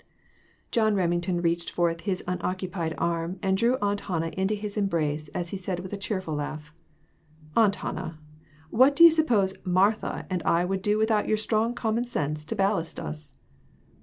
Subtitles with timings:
[0.71, 5.49] John Remington reached forth his unoccupied arm and drew Aunt Hannah into his embrace as
[5.51, 6.73] he said with a cheerful laugh
[7.55, 8.17] "Aunt Hannah,
[8.71, 12.55] what do you suppose 'Martha' and I would do without your strong common sense to
[12.55, 13.37] ballast us